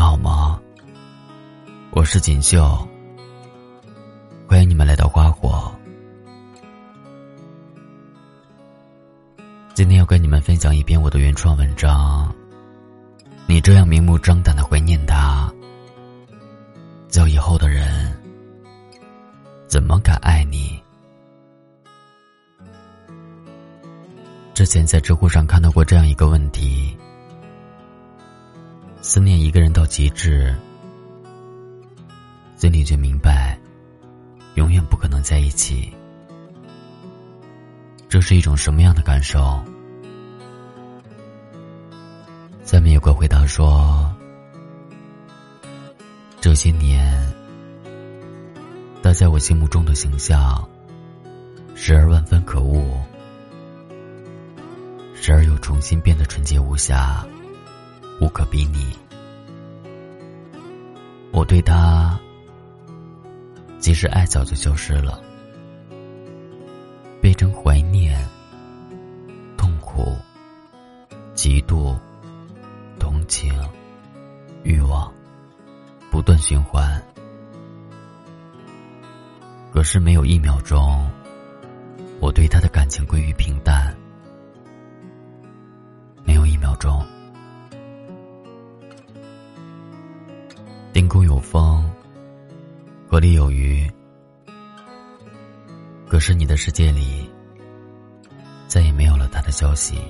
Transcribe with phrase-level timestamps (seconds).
[0.00, 0.58] 们好吗？
[1.90, 2.88] 我是锦绣，
[4.48, 5.70] 欢迎你们来到花火。
[9.74, 12.34] 今天要跟你们分享一篇我的原创文章。
[13.46, 15.52] 你这样明目张胆的怀念他，
[17.10, 18.18] 叫以后的人
[19.66, 20.82] 怎么敢爱你？
[24.54, 26.96] 之前在知乎上看到过这样一个问题。
[29.12, 30.54] 思念一个人到极致，
[32.54, 33.58] 心里却明白，
[34.54, 35.92] 永远不可能在一起。
[38.08, 39.60] 这是一种什么样的感受？
[42.62, 44.08] 下面有个回答说：
[46.40, 47.12] 这些年，
[49.02, 50.64] 他在我心目中的形象，
[51.74, 53.02] 时而万分可恶，
[55.16, 57.26] 时而又重新变得纯洁无瑕。
[58.20, 58.94] 无可比拟。
[61.32, 62.20] 我对他，
[63.78, 65.22] 即使爱早就消失了，
[67.20, 68.22] 变成怀念、
[69.56, 70.14] 痛苦、
[71.34, 71.98] 嫉妒、
[72.98, 73.52] 同情、
[74.64, 75.10] 欲望，
[76.10, 77.02] 不断循环。
[79.72, 81.10] 可是没有一秒钟，
[82.20, 83.96] 我对他的感情归于平淡。
[86.22, 87.02] 没有一秒钟。
[91.10, 91.84] 空有风，
[93.08, 93.90] 河里有鱼，
[96.06, 97.28] 可是你的世界里
[98.68, 100.00] 再也没有了他的消息，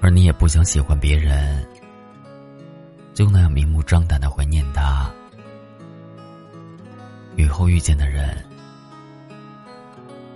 [0.00, 1.66] 而你也不想喜欢别人，
[3.14, 5.10] 就那样明目张胆的怀念他。
[7.34, 8.44] 以后遇见的人，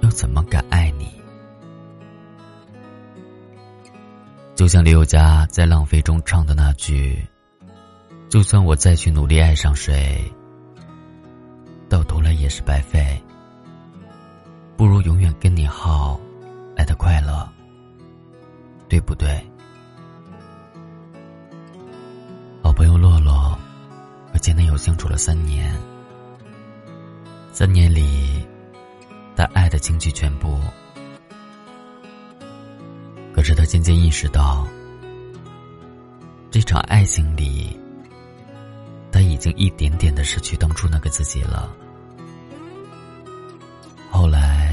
[0.01, 1.07] 又怎么敢爱你？
[4.57, 7.25] 就像李宥嘉在《浪费》中唱的那句。
[8.33, 10.25] 就算我再去努力爱上谁，
[11.87, 13.23] 到头来也是白费。
[14.75, 16.19] 不如永远跟你好，
[16.75, 17.47] 来的快乐，
[18.89, 19.39] 对不对？
[22.63, 23.35] 好朋友洛洛
[24.33, 25.79] 和前男友相处了三年，
[27.53, 28.43] 三年里，
[29.37, 30.59] 他爱的倾其全部。
[33.35, 34.67] 可是他渐渐意识到，
[36.51, 37.79] 这场爱情里。
[39.43, 41.69] 已经一点点的失去当初那个自己了。
[44.09, 44.73] 后来，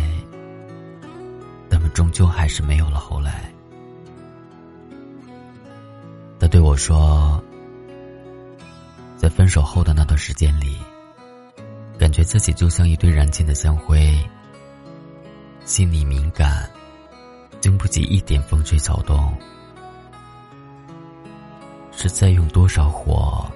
[1.71, 3.51] 他们终究还是没有了后来。
[6.39, 7.43] 他对我说，
[9.17, 10.77] 在分手后的那段时间里，
[11.97, 14.15] 感觉自己就像一堆燃尽的香灰，
[15.65, 16.69] 心里敏感，
[17.59, 19.35] 经不起一点风吹草动，
[21.91, 23.51] 是在用多少火？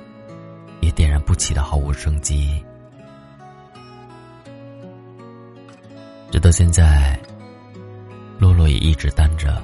[0.83, 2.61] 也点燃不起的毫无生机。
[6.29, 7.17] 直到现在，
[8.37, 9.61] 洛洛也一直单着。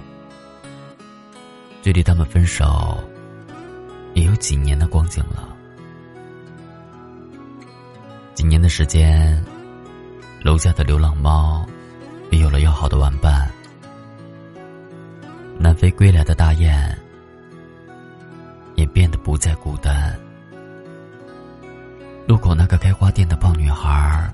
[1.81, 2.97] 距离他们分手
[4.13, 5.49] 也有几年的光景了。
[8.33, 9.43] 几年的时间，
[10.41, 11.65] 楼下的流浪猫
[12.31, 13.51] 也有了要好的玩伴。
[15.57, 16.97] 南飞归来的大雁
[18.75, 20.17] 也变得不再孤单。
[22.29, 24.31] 路口那个开花店的胖女孩，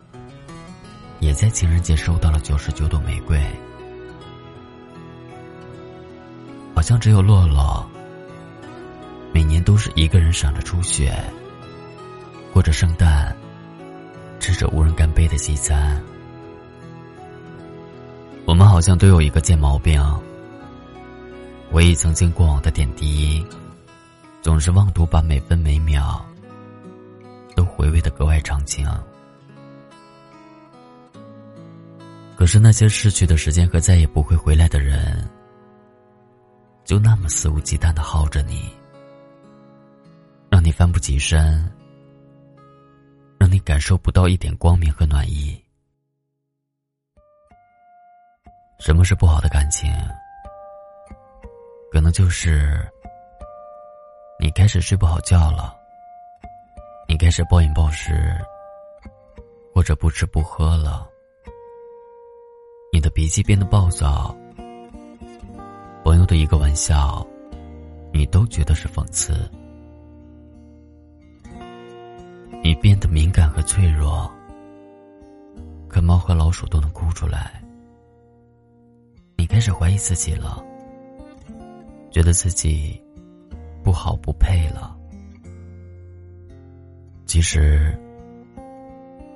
[1.21, 3.41] 也在情人节收到了九十九朵玫瑰。
[6.75, 7.89] 好像只有洛洛，
[9.31, 11.17] 每年都是一个人赏着初雪，
[12.51, 13.33] 过着圣诞，
[14.41, 15.97] 吃着无人干杯的西餐。
[18.43, 20.03] 我们好像都有一个贱毛病，
[21.71, 23.41] 回忆曾经过往的点滴，
[24.41, 26.21] 总是妄图把每分每秒。
[27.55, 28.85] 都回味的格外长情，
[32.35, 35.27] 可是那些逝去的时间和再也不会回来的人，
[36.83, 38.69] 就那么肆无忌惮的耗着你，
[40.49, 41.71] 让你翻不起身，
[43.39, 45.59] 让你感受不到一点光明和暖意。
[48.79, 49.89] 什么是不好的感情？
[51.91, 52.85] 可能就是
[54.37, 55.84] 你开始睡不好觉了。
[57.15, 58.35] 你开始暴饮暴食，
[59.73, 61.09] 或者不吃不喝了。
[62.91, 64.35] 你的脾气变得暴躁，
[66.03, 67.25] 朋友的一个玩笑，
[68.11, 69.49] 你都觉得是讽刺。
[72.61, 74.29] 你变得敏感和脆弱，
[75.87, 77.63] 看猫和老鼠都能哭出来。
[79.37, 80.61] 你开始怀疑自己了，
[82.11, 83.01] 觉得自己
[83.85, 84.93] 不好不配了。
[87.35, 87.93] 其实，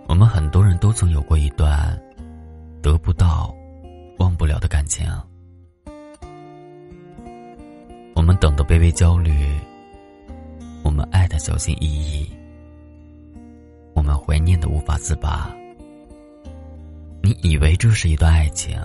[0.08, 2.02] 我们很多人都曾有过一段
[2.82, 3.54] 得不到、
[4.20, 5.06] 忘不了的感情。
[8.16, 9.54] 我们等的卑微焦虑，
[10.82, 12.32] 我们爱的小心翼翼，
[13.94, 15.54] 我们怀念的无法自拔。
[17.22, 18.80] 你以为这是一段爱情，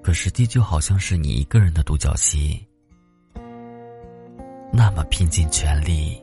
[0.00, 2.64] 可实际就好像是你一个人的独角戏，
[4.72, 6.16] 那么拼尽全力，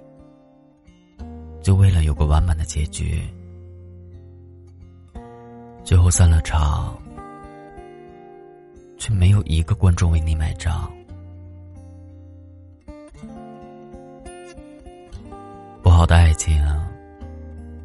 [1.62, 3.22] 就为了有个完满的结局，
[5.84, 6.98] 最后散了场。
[9.02, 10.88] 却没有一个观众为你买账。
[15.82, 16.64] 不好的爱情，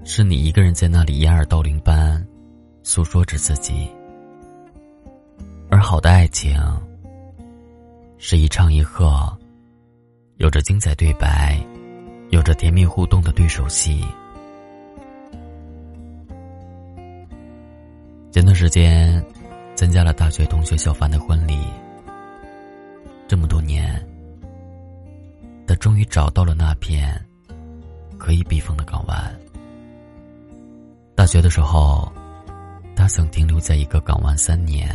[0.04, 2.22] 是你一个人在那里掩耳盗铃般
[2.82, 3.90] 诉说着自己；
[5.70, 6.54] 而好的爱情，
[8.18, 9.34] 是一唱一和，
[10.36, 11.58] 有着精彩对白，
[12.36, 14.04] 有着甜蜜互动的对手戏。
[18.30, 19.24] 前段时间。
[19.76, 21.58] 参加了大学同学小凡的婚礼。
[23.28, 24.02] 这么多年，
[25.66, 27.14] 他终于找到了那片
[28.16, 29.38] 可以避风的港湾。
[31.14, 32.10] 大学的时候，
[32.96, 34.88] 他曾停留在一个港湾三年。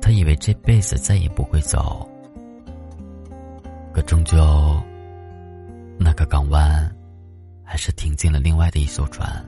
[0.00, 2.08] 他以为这辈子再也不会走，
[3.92, 4.80] 可终究，
[5.98, 6.94] 那个港湾
[7.62, 9.44] 还是停进了另外的一艘船。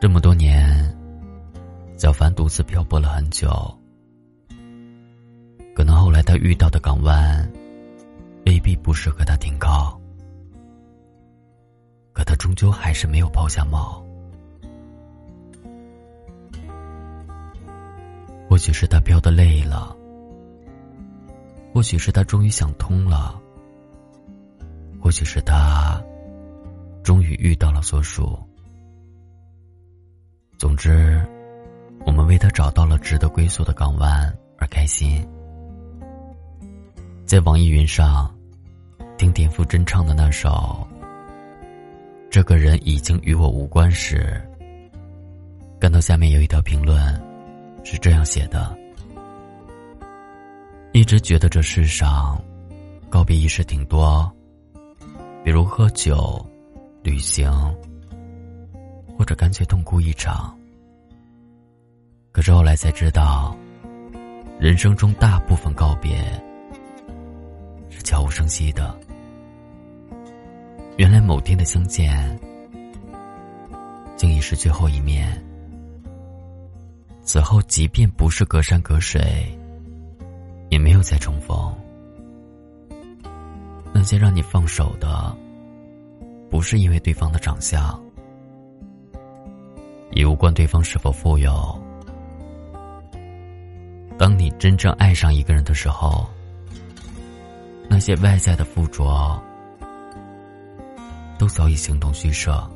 [0.00, 0.96] 这么多年，
[1.96, 3.48] 小凡独自漂泊了很久。
[5.74, 7.50] 可能后来他遇到的港湾，
[8.46, 9.98] 未必不适合他停靠。
[12.12, 14.02] 可他终究还是没有抛下锚。
[18.48, 19.96] 或许是他漂的累了，
[21.72, 23.40] 或许是他终于想通了，
[25.12, 26.02] 许是他
[27.04, 28.36] 终于遇到了所属。
[30.58, 31.24] 总之，
[32.06, 35.24] 我们为他找到了值得归宿的港湾而开心。
[37.26, 38.32] 在网易云上
[39.16, 40.86] 听田馥甄唱的那首
[42.30, 44.40] 《这个人已经与我无关》时，
[45.80, 46.98] 看到下面有一条评论
[47.84, 48.76] 是这样写的：
[50.92, 52.40] 一直觉得这世上
[53.10, 54.30] 告别仪式挺多，
[55.44, 56.44] 比如喝酒、
[57.02, 57.50] 旅行。
[59.18, 60.52] 或者干脆痛哭一场。
[62.32, 63.56] 可是后来才知道，
[64.58, 66.16] 人生中大部分告别
[67.88, 68.98] 是悄无声息的。
[70.96, 72.36] 原来某天的相见，
[74.16, 75.40] 竟已是最后一面。
[77.22, 79.46] 此后，即便不是隔山隔水，
[80.68, 81.72] 也没有再重逢。
[84.02, 85.32] 那些让你放手的，
[86.50, 88.02] 不是因为对方的长相。
[90.10, 91.80] 也无关对方是否富有。
[94.18, 96.28] 当你真正爱上一个人的时候，
[97.88, 99.40] 那些外在的附着
[101.38, 102.68] 都早已形同虚设。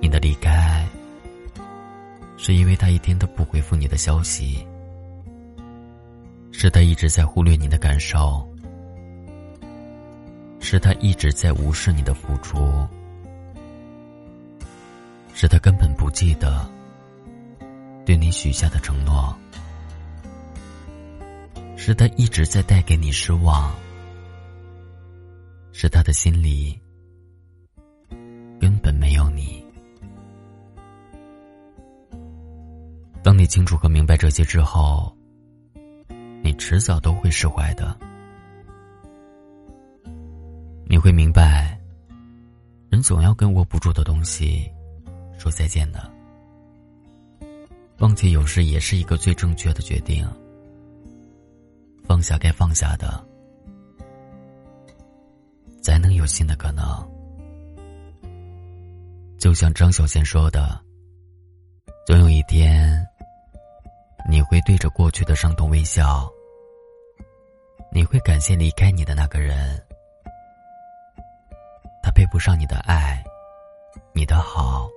[0.00, 0.84] 你的离开，
[2.36, 4.66] 是因为他一天都不回复你的消息，
[6.52, 8.46] 是他一直在忽略你的感受，
[10.60, 12.86] 是他一直在无视你的付出。
[15.32, 16.70] 是他根本不记得
[18.04, 19.34] 对你许下的承诺，
[21.76, 23.72] 是他一直在带给你失望，
[25.72, 26.78] 是他的心里
[28.60, 29.64] 根本没有你。
[33.22, 35.16] 当你清楚和明白这些之后，
[36.60, 37.98] 迟早都会释怀的。
[40.84, 41.80] 你会明白，
[42.90, 44.70] 人总要跟握不住的东西。
[45.38, 46.08] 说再见的，
[48.00, 50.28] 忘记有时也是一个最正确的决定。
[52.04, 53.24] 放下该放下的，
[55.82, 56.84] 才能有新的可能。
[59.38, 60.78] 就像张小娴说的
[62.06, 63.02] ：“总有一天，
[64.28, 66.30] 你会对着过去的伤痛微笑，
[67.92, 69.80] 你会感谢离开你的那个人，
[72.02, 73.22] 他配不上你的爱，
[74.14, 74.88] 你的好。”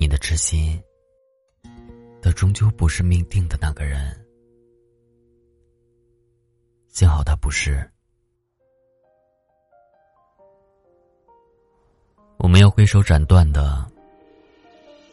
[0.00, 0.80] 你的痴心，
[2.22, 4.16] 他终究不是命定的那个人。
[6.86, 7.84] 幸好他不是。
[12.36, 13.84] 我们要挥手斩断的，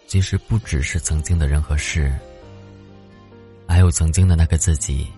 [0.05, 2.15] 其实不只是曾经的人和事，
[3.67, 5.11] 还有曾经的那个自己，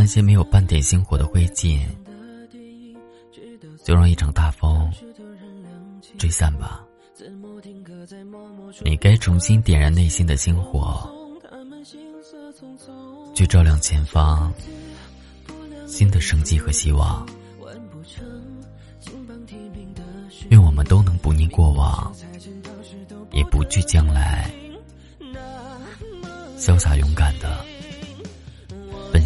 [0.00, 1.86] 那些没有半点星火的灰烬，
[3.84, 4.90] 就让一场大风
[6.16, 6.82] 吹散吧。
[8.82, 11.06] 你该重新点燃内心的星火，
[13.34, 14.50] 去照亮前方
[15.86, 17.28] 新的生机和希望。
[20.48, 22.10] 愿我们都能不念过往，
[23.32, 24.50] 也不惧将来，
[26.56, 27.62] 潇洒勇敢的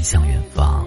[0.04, 0.86] 向远方。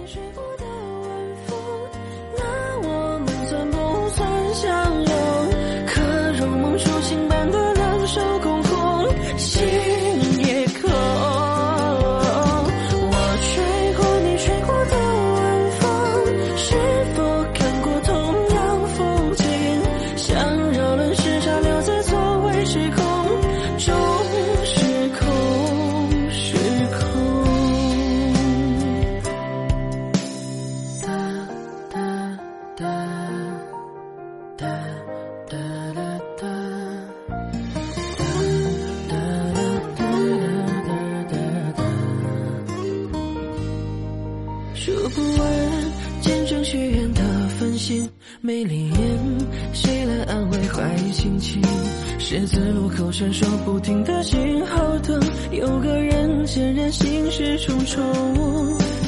[53.18, 55.20] 闪烁不停的信号灯，
[55.50, 58.00] 有个人显然心事重重。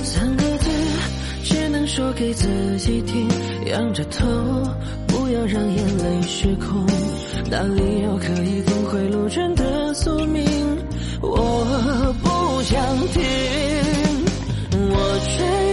[0.02, 0.68] 三个字，
[1.44, 2.48] 只能说给自
[2.78, 3.28] 己听，
[3.66, 4.26] 仰着头，
[5.06, 6.84] 不要让眼泪失控。
[7.48, 10.44] 哪里有可以峰回路转的宿命？
[11.20, 13.22] 我不想听，
[14.90, 15.69] 我吹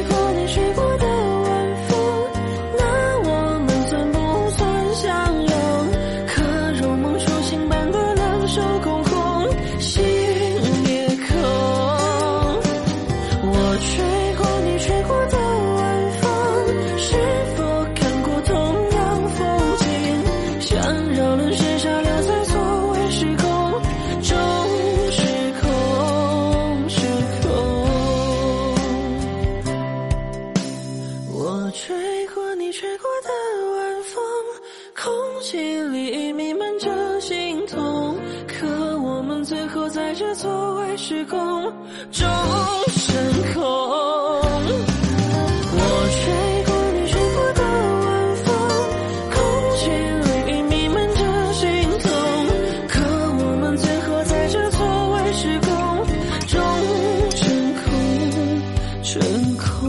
[35.37, 38.17] 空气里弥漫着心痛
[38.47, 38.65] 可
[38.99, 41.37] 我们最后在这错位时空。
[42.11, 42.27] 终
[42.87, 43.61] 成空
[45.73, 45.79] 我
[46.17, 46.23] 吹
[46.65, 47.61] 过你吹过的
[48.01, 48.47] 晚风
[49.29, 49.37] 空
[49.77, 49.79] 气
[50.25, 51.21] 里弥漫着
[51.53, 51.67] 心
[51.99, 52.09] 痛
[52.89, 52.97] 可
[53.37, 54.77] 我们最后在这错
[55.11, 55.69] 位时空。
[56.47, 56.59] 终
[57.29, 57.85] 成空
[59.03, 59.21] 成
[59.55, 59.86] 空。